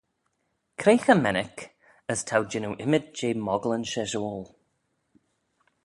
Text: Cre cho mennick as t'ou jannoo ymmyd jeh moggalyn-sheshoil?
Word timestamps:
Cre 0.83 0.93
cho 1.03 1.15
mennick 1.23 1.59
as 2.13 2.19
t'ou 2.27 2.43
jannoo 2.51 2.79
ymmyd 2.83 3.05
jeh 3.17 3.41
moggalyn-sheshoil? 3.45 4.43